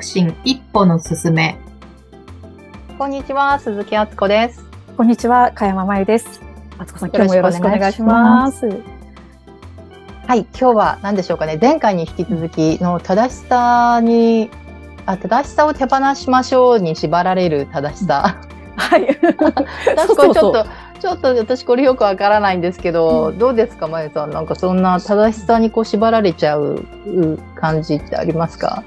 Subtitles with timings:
[0.00, 1.58] 促進一歩の進め。
[2.98, 4.64] こんにちは、鈴木敦子です。
[4.96, 6.40] こんにちは、かやままゆです。
[6.78, 8.66] あつこさん、今日もよろしくお願いします。
[10.26, 11.58] はい、今日は何でしょうかね。
[11.60, 14.50] 前回に引き続きの正しさに、
[15.04, 18.36] あ、正しさを手放しましょうに縛られる正しさ。
[18.76, 19.06] はい。
[19.96, 20.66] 私これちょっと、
[20.98, 24.30] ちょっと私これよくわからないんですけど、どうですか、まゆさん。
[24.30, 26.86] なんかそんな正しさにこう縛られちゃう
[27.54, 28.82] 感じってありますか？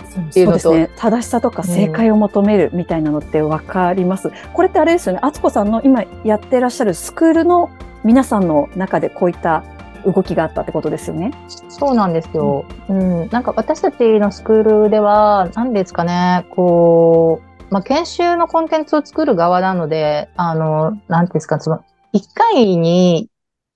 [0.00, 0.90] あそうそうですね。
[0.96, 4.28] 正しさとか正解を求めるみたいなのってわかります。
[4.28, 5.20] うん、これってあれですよね。
[5.22, 7.70] あつこさんの今やってらっしゃるスクールの
[8.04, 9.64] 皆さんの中でこういった
[10.04, 11.32] 動きがあったってことですよね。
[11.68, 12.64] そうなんですよ。
[12.88, 17.40] うん、うん、なんか私たちのスクールでは、何ですかね、こ
[17.70, 23.28] う、まあ、研修のコンテンツを作る側なので、あの、なんていうんですか、その、一回に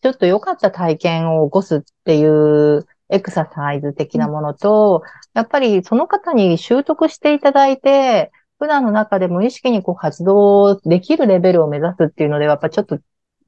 [0.02, 5.02] ちょっと良かった体験を起こすっていうエクササイズ的なものと、
[5.34, 12.98] やっぱりその方に習得していただいて、普段の中で無意識にこう活動できるレベルを目指すっていうのでは、やっぱちょっと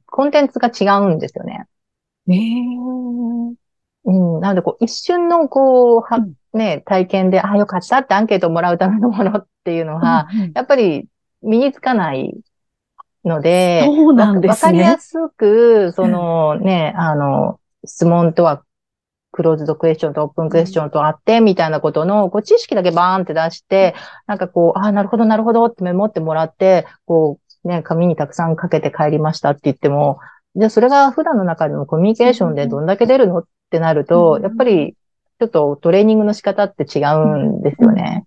[0.06, 1.66] コンテンツが違うんですよね。
[2.28, 3.54] えー、
[4.04, 4.40] うん。
[4.40, 11.06] なので、こう、一瞬の、こう、は、ね、体験で、あ、よかったってアンケートをもらうためのものっていうのは、うんうん、やっぱり
[11.42, 12.34] 身につかない
[13.24, 14.50] ので、そうなんですね。
[14.50, 18.62] わかりやすく、そのね、あの、質問とは
[19.38, 23.94] クローズドクエスチョンとオープンクエスチョンとあって、みたいなことの、こう、知識だけバーンって出して、
[24.26, 30.18] なんかこう、ああ、なるほど、なるほどってメモってもらって、こう、ね、紙にたくさんかけて帰りましたって言っても、
[30.56, 34.96] じゃあそれが普段の中でのコミュニケーションでどんだけ出るのってなると、やっぱり、
[35.38, 38.24] ちょっとトレーニングの仕方って違うんですよね。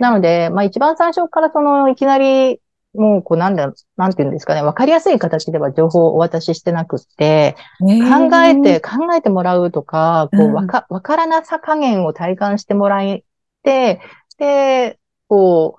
[0.00, 2.60] なので、まあ一番最初からその、いきなり、
[2.98, 7.56] もう、こう、なんだ、なんていうんですかね、わかりやすい形では情報をお渡ししてなくって、
[8.00, 13.24] 考えて、考えてもらうとか、こう、わか、わからなさ加減を体感してもらえ
[13.62, 14.00] て、
[14.38, 15.78] で、こ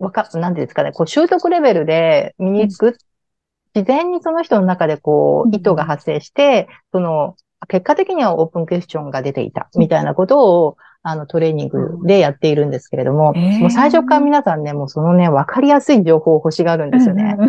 [0.00, 2.96] う、わか、なんていうんですかね、こう、習得レベルで身につく、
[3.74, 7.36] 自然にその人の中でこう、意図が発生して、その、
[7.68, 17.36] 結果的にはオープンクエスチョンが出ていた、みたいなことを、あの、トレーニングでやっているんですけれども、もう最初から皆さんね、もうそのね、わかりやすい情報を欲しがるんですよね。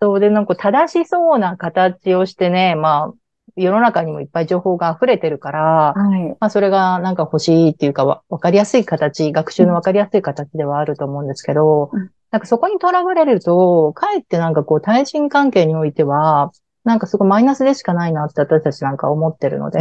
[0.00, 3.14] そうで、なんか正しそうな形をしてね、まあ、
[3.56, 16.52] 世の中にもいっぱい情報が溢れてるから、はい、まあそれがなんか欲しいっていうかわ、わかりやすい形、学習のわかりやすい形ではあると思うんですけど、うん、なんかそこにとらわれると、かえってなんかこう対人関係においては、
[16.84, 19.78] なんかすごいマイナスでしかないなって私たちなんか思ってるので、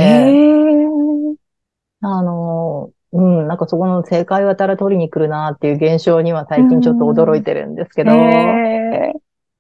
[2.02, 8.12] あの、うん、なんかそこの正解をやたら取りに来るなっていう現象には最近ちょっと驚いてるんですけど。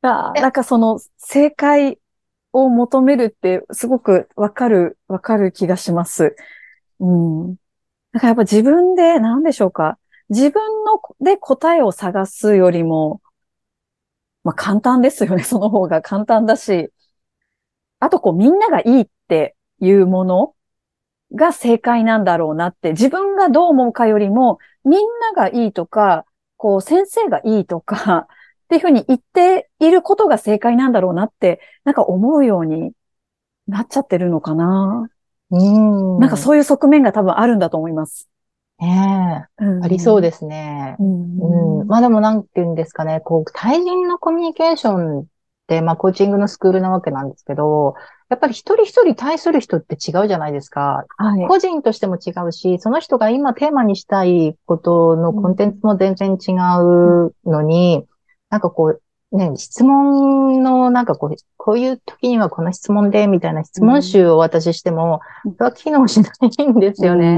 [0.02, 2.00] あなんかその正解
[2.54, 6.36] を求めるってすごくわかる、わかる気がします。
[7.00, 7.56] うん。
[8.14, 9.98] だからやっぱ自分で何でしょうか。
[10.30, 13.22] 自分ので答えを探すよりも、
[14.44, 15.44] まあ簡単ですよね。
[15.44, 16.92] その方が簡単だし。
[18.00, 20.54] あとこうみんながいいっていうもの
[21.34, 26.26] が正解なんだろうなって、自分がどう思うかよりも、みんながいいとか、
[26.58, 28.28] こう先生がいいとか、
[28.66, 32.92] っていうふうに言っていることが正解なんだろうなって、なんか思うように
[33.68, 35.10] なっちゃってるのかな。
[35.52, 36.20] うん。
[36.20, 38.30] なんかそういう側面が多分あるんだと思います。
[38.80, 40.96] ねえ、うん、ありそうですね。
[41.00, 45.26] うん、うん、まあでもなんて言うんですかね、こう、対人のコミュニケーション
[45.82, 47.96] まあコーチングのスクールなわけなんですけど、
[48.30, 51.06] やっぱり一人一人対する人って違うじゃないですか。
[51.18, 58.06] はい、個人としても違うし、その人が今テーマにしたいことのコンテンツも全然違うのに、うん、
[58.50, 66.30] なんかこう、ね、質問の、なんかこう、こういう時にはこの質問で、みたいな質問集をお渡ししても、それは機能しな
[66.64, 67.38] いんですよね。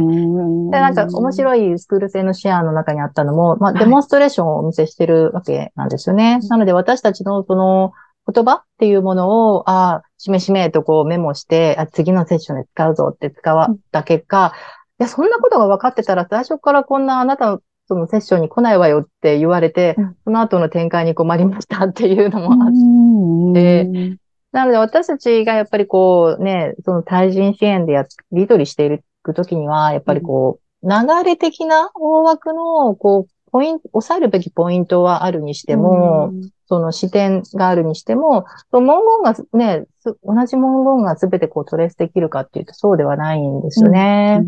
[0.71, 6.35] で、なんか面白いスクール制のシェアの中にあったのも、まあ、デモンストレーションをお見せしてるわけなんですよね。
[6.35, 7.91] はい、なので私たちのその
[8.33, 14.53] 言葉っていうものを、ああ、しめしめとこうメモして、あ次のセッションで使うぞって使った結果、
[14.99, 24.17] いや、そんなことが分かってたら最初からこんなあなたのそのセッションに来ないわよって言われて、うん、その後の展開に困りましたっていうのもあって、
[24.53, 36.31] なので私たちがやっぱりこうね、その対人支援でやり取りしていくときには、やっぱりこう、流れ的な大枠の、こう、ポイント、抑えるべきポイントはあるにしても、
[36.67, 39.85] その視点があるにしても、文言がね、
[40.23, 44.41] 同じ文言が全てこうトレースできるかっていうとそうではないんですよね。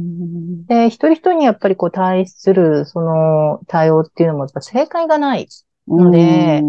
[0.67, 5.47] で、一人一人にやっぱりこう対するその対応っていうのもやっぱ正解がない
[5.87, 6.61] ので、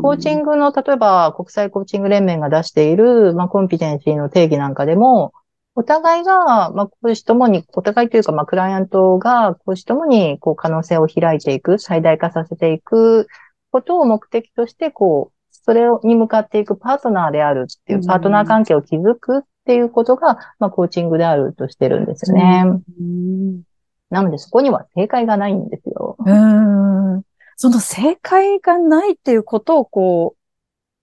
[0.00, 5.32] コーチングの、例えば国際コーチング連盟が出している、まあ、コンピテンシーの定義なんかでも、
[5.74, 13.28] お互いが、まあ、講師ともに、お互いというか、まあ、クライアントが講師ともに、こう、可能性を開いていく、最大化させていく
[13.70, 22.64] ことを目的として、こう、それに向かっていくパートナーであるっていう、パートナー関係を築くっていうことが、まあ、コーチングであるとしてるんですよね。
[22.66, 23.62] うん
[24.10, 26.16] なので、そこには正解がないんですよ。
[26.18, 27.22] うん。
[27.56, 30.34] その正解がないっていうことをこ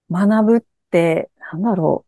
[0.10, 0.62] う、学ぶっ
[0.92, 2.07] て、なんだろう。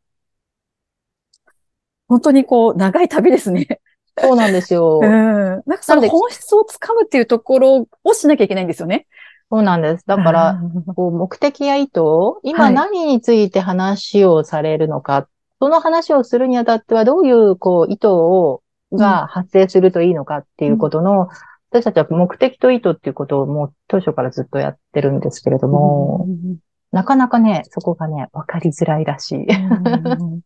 [2.10, 3.80] 本当にこう、長い旅ですね。
[4.18, 5.08] そうなんですよ う。
[5.08, 5.10] ん。
[5.10, 9.06] なんかその本質をつかむっていうところをしなきゃいけないんですよね。
[9.52, 10.06] そうなんです。
[10.06, 10.60] だから、
[10.96, 12.02] こう目的や意図、
[12.44, 15.28] 今はい何について話をされるのか、
[15.60, 18.62] その話をするにあたってはどういうこう意図を、
[18.92, 21.30] が発生するといいのかっていうことの、
[21.72, 26.58] 私たちは目的と意図っていうことをもう当初からずっとやってるんですけれども、うん
[26.92, 29.46] なかなかね、そこがね、わかりづらいらしい。
[29.46, 30.42] うん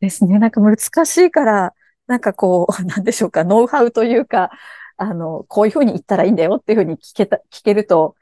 [0.00, 0.38] ですね。
[0.38, 1.74] なんか難しいから、
[2.06, 4.50] なんかこう、 なんでしょうか、ノウハウというか、
[4.96, 8.16] あの、こういうふうに言ったらいいんだよっていうふうに聞けた、聞けると、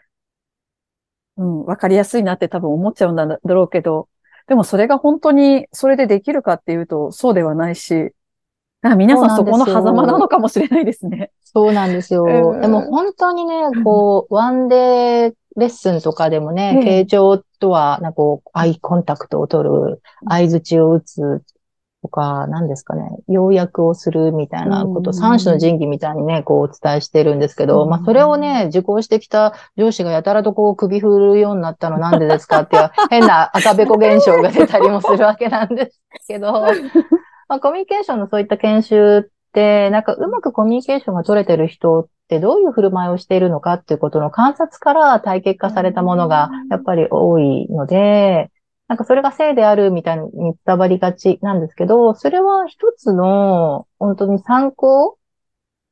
[1.37, 4.09] うん、わかりやすいなって多分思っちゃうんだだろうけど、
[4.47, 8.13] でもそれが本当にそれでできるかっていうと、そうではないし、
[8.81, 11.31] なんか皆さんそこの狭間なのかもしれないですね。
[11.45, 12.25] そうなんですよ。
[12.25, 21.43] うんでも本当にね、こう、ワンデーレッスンとかでもね、ええ傾聴とは、なんかこう、アイコンタクトを取る、相槌を打つ
[22.03, 27.91] とか、何ですかね、要約をするみたいなこと、うん三種の神器みたいにね、こうお伝えしてるんですけど、うん。
[27.91, 36.53] まあそれをね、受講してきた上司がやたらとこう首振るようになったのなんでですかっていう 変な赤べこ現象が出たりもするわけなんですけど、
[37.49, 39.23] まあ、コミュニケーションのそういった研修っ
[39.53, 48.51] て、なんかうまくコミュニケーションが取れてる人ってどういう振る舞いをしているのかっていうことの観察から体系化されたものがやっぱり多いので、
[48.89, 55.19] なんかそれが性であるみたいに伝わりがちなんですけど、それは一つの本当に参考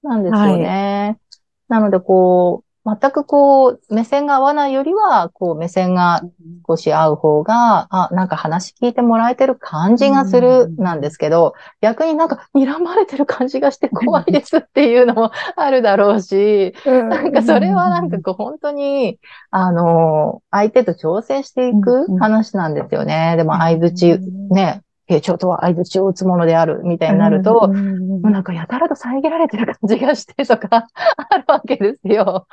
[0.02, 1.18] なんですよね。
[1.68, 6.22] なのでこう、全くこう、目線が合わないよりは、こう、目線が
[6.68, 19.18] 少し合う方が、あ、なんか話聞いてもらえてる感じがするうんなんですけど、逆になんか睨まれてる感じがして怖いですっていうのもあるだろうし、なんかそれはなんかこう本当に、
[19.50, 23.34] あの、相手と調整していく話なんですよね。
[23.36, 32.48] でも相槌、ね、傾聴とは相槌を打つものであるみたいになると、うんもうなんかやたらと遮られてる感じがしてとか あるわけですよ。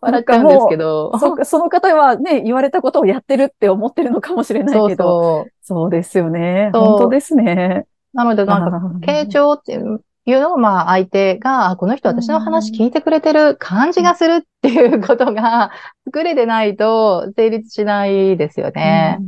[0.00, 1.16] 笑っちゃうんですけど。
[1.20, 5.04] そその方はね、言われたことをやってるって思ってるのかもしれないけど。
[5.04, 5.52] そう。
[5.62, 6.70] そうですよね。
[6.72, 7.86] 本当ですね。
[8.14, 15.70] なのでなんか、か 傾聴っていうのを、まあ相手が、あこの人私の話聞いてくれてる感じがするっていうことが
[16.04, 19.20] 作れてないと成立しないですよね。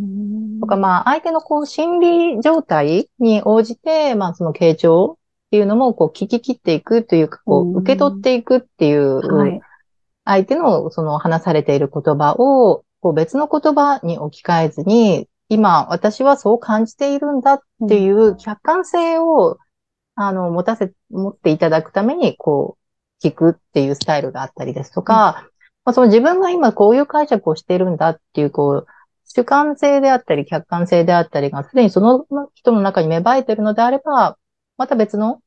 [0.60, 7.76] とかまあ相手のこう心理状態に応じて、まあその傾聴っていうのもこう聞き切っていくというか、こうん。
[7.76, 9.60] う受け取っていくっていう、はい。
[10.24, 19.58] 相手のその話されている言葉をこう別の言葉に置き換えずに、今私はそう感じているんだっていう客観性を、
[20.16, 22.76] あの、持たせ、持っていただくために、こ
[23.22, 25.48] う、聞くっていうスタイルがあったりですとか、
[25.84, 28.86] まあ、その自分が今こういう解釈をしているんだっていう、こう、
[29.26, 34.38] 主観性であったり、客観性であったりが、すでにその人の中に芽生えているのであれば、
[34.76, 35.42] また別の、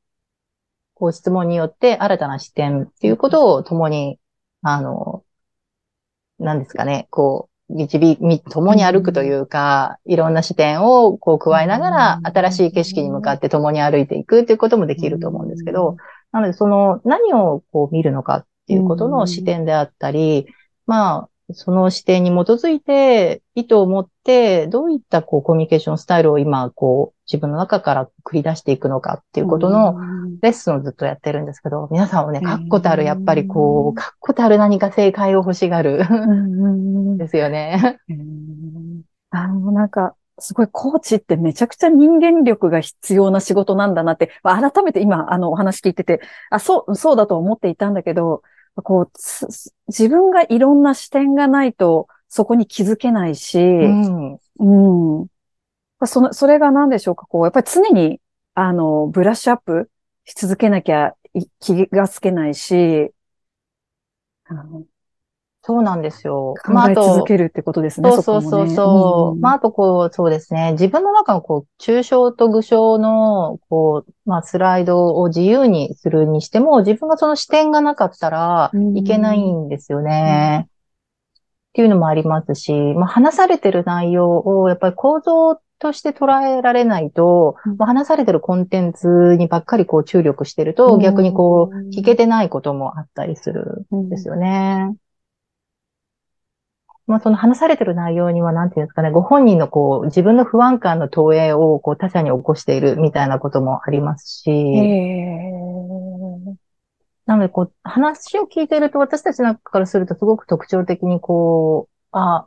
[0.96, 4.20] こう、質問によって新たな視点っていうことを共に、
[4.62, 5.24] あの、
[6.40, 15.96] 何ですかね、こう、導み、共に歩くというか、いろんな視点をこう加えながら、新しい景色に向かって共に歩いていくっていうこともできると思うんですけど、
[16.32, 20.48] なのでその何をこう見るのかっていうことの視点であったり、
[20.88, 29.96] まあ、その視点に基づいて、意図を持って、どういったこうコミュニケーションスタイルを今、こう、自分の中から繰り出していくのかっていうことの、
[30.42, 37.18] レッスンをずっとやってるんですけど、皆さんもね、うん確固たる、やっぱりこう、確固たる何か正解を欲しがる、うん。
[37.18, 38.00] ですよね。
[38.10, 39.02] うん。
[39.32, 48.44] あの、なんか、すごい、コーチってめちゃくちゃ人間力が必要な仕事なんだなって、まあ改めて今、あの、お話聞いてて、あ、そう、そうだと思っていたんだけど、
[48.76, 49.12] こう、
[49.88, 54.40] 自分がいろんな視点がないと、そこに気づけないし、うん。
[54.60, 55.28] うん。
[56.06, 58.22] その、それが何でしょうか、こう、やっぱり常に、
[58.54, 59.90] あの、ブラッシュアップ
[60.26, 61.16] し続けなきゃ
[61.60, 63.12] 気がつけないし、
[64.46, 64.84] あの
[65.62, 66.56] そうなんですよ。
[66.66, 69.38] 考え続けるってことですね、そうそうそうこもねそう。
[69.38, 70.72] んまあ、あとこう、そうですね。
[70.74, 80.68] 自分の中のこう、抽象と具象の、こう、まあ、スライドを自由にするにしても、自分がその視点がなかったらうんいけないんですよね。
[80.70, 94.96] っていうのもありますし、まあ、話されてる内容を、やっぱり構造として捉えられないと、うん話されてるコンテンツにばっかりこう注力してると、うん逆にこう、聞けてないこともあったりするうんんですよね。
[97.10, 104.54] まあ、その話されてる内容には、なんていうんですかね、ご本人のこう、自分の不安感の投影をこう他者に起こしているみたいなこともありますし、へ
[107.26, 112.46] なので、こう、話を聞いてると、私たちなんかからすると、すごく特徴的に、こう、あ、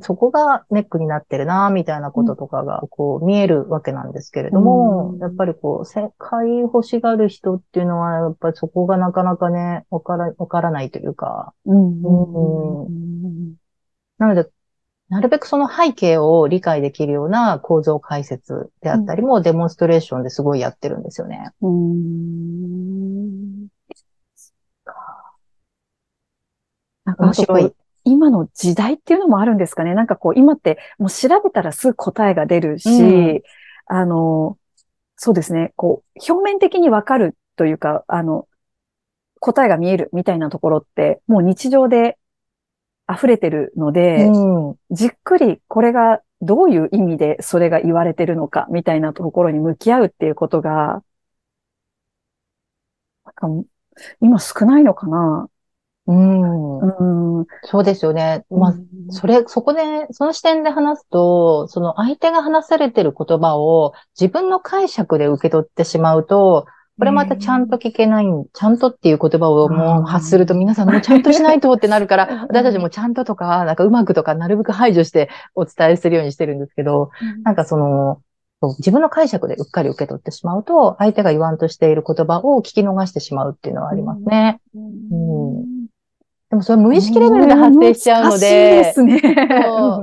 [0.00, 5.18] そこがネックになってるな、みたいなこととかが、こう、見えるわけなんですけれども、うん。
[5.20, 12.02] やっぱりこう、世界欲しがる人っていうのは、やっぱりそこがなかなかね、わから、わからないというか、うん。
[12.04, 13.25] うん
[14.18, 14.48] なので、
[15.08, 21.52] なるべくその背景を理解できるような構造解説であったりも、デモンストレーションですごいやってるんですよね。
[21.60, 23.66] うん
[27.04, 27.72] なんか面白い。
[28.04, 29.94] 今の時代っていうのもあるんですかね。
[29.94, 33.02] なんかこう、今ってもう調べたらすぐ答えが出るし、う
[33.38, 33.42] ん
[33.86, 34.58] あの、
[35.16, 38.48] そうですね、こう、表面的にわかるというか、あの、
[39.40, 42.18] 答えが見えるみたいなところって、もう日常で
[43.10, 44.76] 溢れてるので、うん。
[44.90, 51.02] じっくりこれがどういう意味でそれが言われてるのかみたいなところに向き合うっていうことが、
[53.24, 53.68] なんか
[54.20, 55.48] 今少ないのかな？
[56.08, 57.38] うん。
[57.38, 57.46] うん。
[57.64, 58.44] そうですよね。
[58.48, 58.74] まあ、
[59.10, 66.66] それ、そこで、その視点で話すと、その相手が話されてる言葉を自分の解釈で受け取ってしまうと、
[66.98, 77.10] これまたちゃんと聞けない、ちゃんとっていう言葉をもう発すると皆さんもうちゃんとしないとってなるから、私たちもちゃんととか、なんかうまくとかなるべく排除してお伝えするようにしてるんですけど、
[77.44, 78.22] なんかその、
[78.78, 84.60] 自分の解釈でうっかり受け取ってしまうと、相手が言わんとしている言葉を聞き逃してしまうっていうのはありますね。
[84.74, 85.75] うん
[86.50, 89.20] でもそれ無意識レベルで発生しちゃうの難しいで、ですね。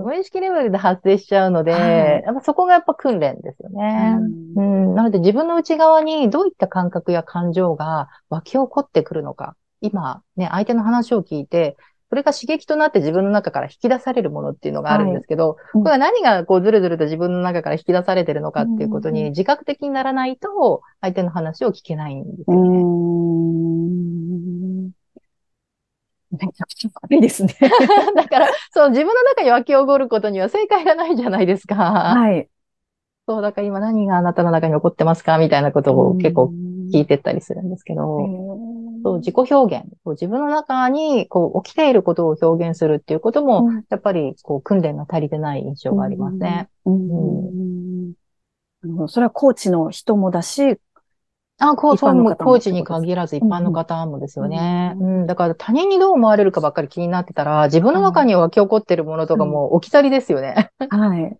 [0.04, 2.24] 無意識レベルで発生しちゃうので、はい。
[2.26, 4.18] やっぱそこがやっぱ訓練ですよね。
[4.56, 4.92] ううん。
[4.92, 9.56] ん、なので自分の内側にどういった感覚や感情が湧き起こってくるのか。
[9.80, 11.78] 今、ね、相手の話を聞いて、
[12.10, 15.84] それが刺激となって自分の中から引き出されるものっていうのがあるんですけど、うん。
[15.84, 19.16] これは何がこうずるずると自分の中から引き出されてるのかっていうことうん。
[19.16, 22.84] に自覚的にならないと、相手の話を聞けないんですうよね。
[26.36, 26.46] ん。
[26.46, 27.56] めちゃくちゃ悪いですね。
[28.16, 31.75] だから、そう、自分の中に湧き起こることには正解がないじゃないですか。
[31.75, 32.50] はい。
[33.28, 36.54] そう、だから今何があなたの中に起こってますかみたいなことを結構
[36.92, 38.24] 聞いて、てったりするんですけど、へ
[39.04, 46.70] そう自己表現、そう自分の中にこう起きていることを表現するっていうことも、うんやっぱりこう訓練が足りてない印象がありますね。。
[46.86, 50.78] うんなるほどそれはコーチの人もだし、
[51.60, 54.96] あ、こう、そう、コーチに限らず一般の方もですよね。
[55.00, 60.72] ううんん、だから他人にどう思われるかばっかり気になってたら、自分の中に湧き起こってるものとかも置き去りですよね。
[60.90, 61.40] はい。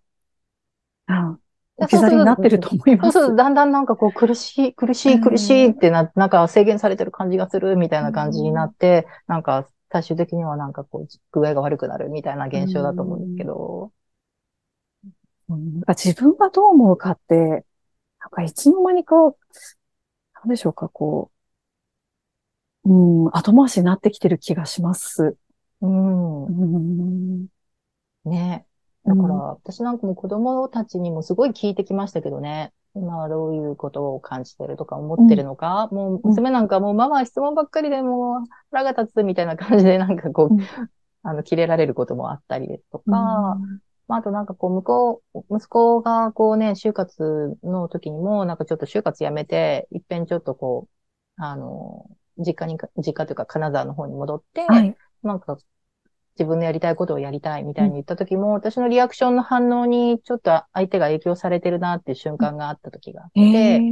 [1.08, 1.38] あ
[1.78, 3.14] 置き去りになってると思います。
[3.18, 13.92] そうそう、だんだんなんかこう苦しい、苦しい、苦しいってな、なんか制限されてる感じがするみたいな感じになって、なんか最終的にはなんかこう具合が悪くなるみたいな現象だと思うんですけど。
[15.50, 19.16] うんなんか自分がどう思うかって、なんかいつの間にか、
[20.44, 21.32] なんでしょうか、こ
[22.86, 25.38] う、うん、後回しになってきてる気がします。
[25.82, 26.50] うんう。
[27.44, 27.48] ん。
[28.26, 28.66] ね。
[29.06, 32.74] だから、うん私なんかも子供たちにもすごい聞いてきましたけどね。
[32.96, 40.68] 今はどういうことを感じてるとか思ってるのか、もう娘なんかもうママは質問ばっかりでもう腹が立つみたいな感じでなんかこう、うん
[41.24, 43.58] あの、切れられることもあったりですとか、
[44.08, 50.90] まあ、あとなんかこう、向こう、息子がこうね、就活の時にも、なんかちょっと就活やめて、いっぺんちょっとこ
[51.38, 54.96] う、あの、実家にか、実家というか金沢の方に戻って、はい。
[55.24, 55.58] なんか
[56.38, 63.88] 自分のやりたいことをやりたいみたいに言った時も、私のリアクションの反応にちょっと相手が影響されてるなっていう瞬間があった時があって、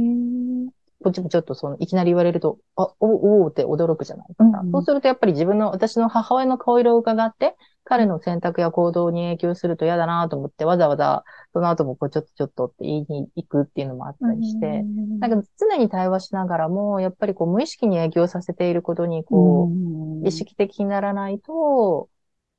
[1.02, 4.60] こっちもちょっとその、いきなり言われると、あ、お、おーって驚くじゃないですか。
[4.60, 14.86] うんそうするとやっぱり自分の、私の母親の顔色を伺って、彼の選択や行動に影響すると嫌だなと思って、わざわざ、その後もこう、ちょっとちょっとって言いに行くっていうのもあったりして、
[15.20, 19.72] なんか常に対話しながらも、やっぱりこう、無意識に影響させていることに、こ
[20.22, 22.08] う、意識的にならないと、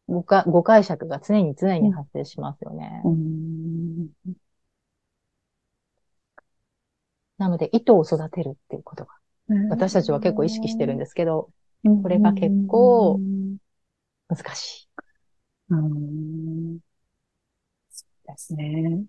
[0.07, 3.01] 誤解誤解釈が常に常に発生しますよね。
[3.05, 4.09] うん
[7.43, 9.13] なので、糸を育てるっていうことが、
[9.67, 11.51] 私たちは結構意識してるんですけど、
[12.01, 13.21] これが結構
[14.27, 14.89] 難しい。
[15.69, 16.79] うん
[17.91, 19.05] そうですね。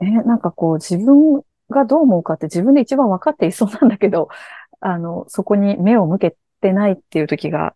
[0.00, 4.28] え、なんかこう自分がどう思うかって自分で一番分かっていそうなんだけど、
[4.80, 7.74] あの、そこに目を向けてないっていう時が、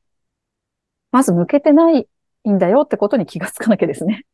[1.12, 2.08] まず向けてない
[2.48, 4.24] んだよってことに気がつかなきゃですね。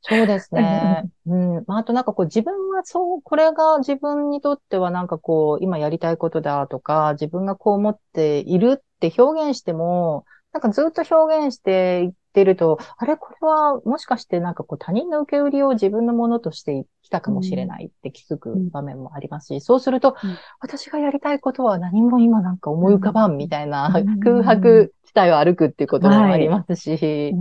[0.00, 1.08] そうですね。
[1.26, 1.64] うん。
[1.66, 20.36] まあ、あとなんかこう自分はそう、これが自分にとってはなんかこう、今やりたいことだとか、自分がこう思っているって表現しても、なんかずっと表現してってると、あれこれはもしかしてなんかこう他人の受け売りを自分のものとしてきたかもしれないって気づく場面もありますし、そうすると、うん。
[20.58, 24.18] 私がやりたいことは何も今なんか思い浮かばんみたいなうん。
[24.18, 27.32] 空白地帯を歩くっていうこともありますし、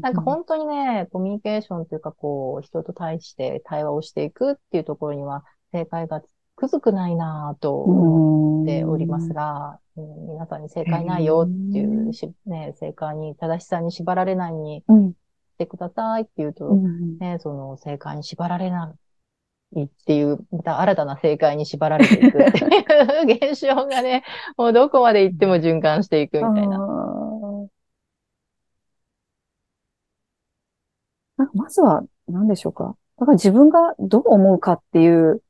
[0.00, 6.22] なんか本本当にね、コミュニケーションというか、こう、人と対して対話をしていくっていうところには、正解が
[6.54, 15.12] くずくないなぁと思っておりますが、うん皆さんに正解ないよっていうし、ね、正解に、正しさに縛られないにしうん
[15.58, 18.94] てくださいっていうと、うんね、その正解に縛られな
[19.74, 24.22] いっていう、また新たな正解に縛られていくっていう 現象がね、
[24.56, 26.78] もうどこまで行っても循環していくみたいな。
[31.36, 32.96] なんかまずは何でしょうか？
[33.18, 35.42] だから自分がどう思うかっていう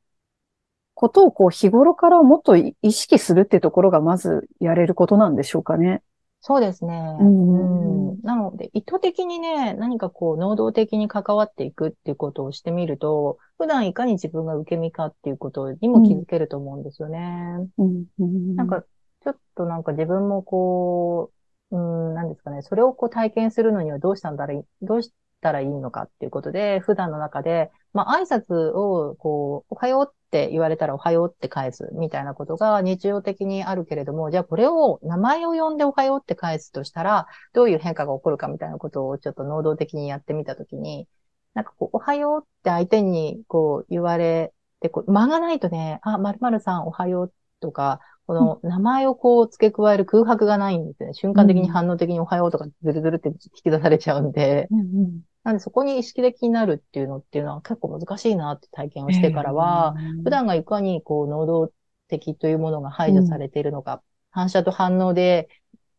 [0.99, 6.01] ことをこう日頃からもっと意識するってところがまずやれることなんでしょうかね。
[6.41, 7.17] そうですね。
[7.19, 17.69] うんうんなので、意図的にね、何かこう、能動的に関わっていくっていうことをしてみると、普段いかに自分が受け身かっていうことにも気づけると思うんですよね。
[17.77, 21.31] ななんか、ちょっとなんか自分もこ
[21.69, 21.79] う、う
[22.11, 41.07] ん、なんですかね、それをこう体験するのにはどうしたんだらいい、どうしたらいいのかっていうことで、普段の中で、まあ挨拶をこう、おはようって言われたらおはようって返すみたいなことが日常的にあるけれども、じゃあこれを名前を呼んでおはようって返すとしたら、どういう変化が起こるかみたいなことをちょっと能動的にやってみたときに、
[41.53, 51.13] なんかこう、おはようって相手にこう言われて、こう間がないとね、あ、〇〇さんおはようとか、この名前をこう付け加える空白がないんですね。
[51.13, 54.67] 瞬間的に反応的におはようとかずるずるって引き出されちゃうんで。
[54.71, 61.71] うんうんなんでそこに意識的になるっていうのっていうのは結構難しいなって体験をしてからは、普段がいかにこう能動
[62.09, 65.47] 的というものが排除されているのか、反射と反応で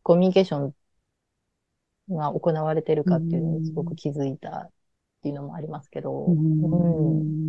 [0.03, 0.75] コミュニケーション
[2.09, 4.71] が行われているかっていうのにすごく気づいたっ
[5.23, 7.48] ていうのもありますけど、ううんん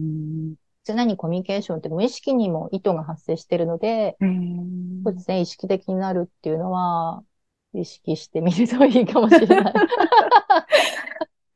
[0.85, 7.23] 常にコミュニケーションって無意識にも意図が発生しているので、うんそうですね、意識的になるっていうのは、
[7.75, 9.75] 意識してみるといいかもしれない。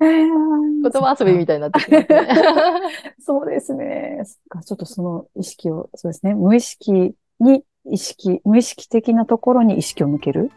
[0.00, 2.28] 言葉遊びみたいになってきますね。
[3.20, 4.22] そうですね。
[4.64, 6.34] ちょっとその意識を、そうですね。
[6.34, 10.50] 無意識に意識、無意識的なところに意識を向ける？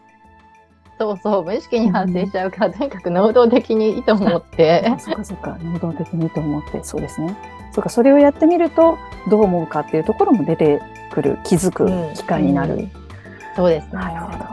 [0.99, 5.57] そうそう、無意識に発生しちゃうから、とにかく能動的に意図を持ってあ、そっかそっか。
[5.61, 7.37] 能動的にと思って、そうですね。
[7.77, 8.97] そうか、それをやってみると、
[9.29, 10.81] どう思うかっていうところも出て
[11.13, 12.73] くる、気づくうん機会になる。
[12.73, 12.91] うん
[13.55, 13.89] そうですね。
[13.93, 14.45] なるほど。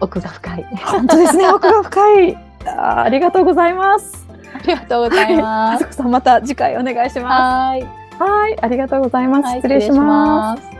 [0.00, 0.66] 奥が深い。
[0.84, 1.46] 本当ですね。
[1.50, 2.36] 奥が深い。
[2.66, 4.26] あーありがとうございます。
[4.54, 5.74] ありがとうございます。
[5.76, 7.82] あずこさん、また次回お願いしまはーい。
[7.82, 8.22] す。
[8.22, 8.58] はい。
[8.60, 9.44] ありがとうございます。
[9.44, 10.62] はい失礼します。
[10.62, 10.75] す。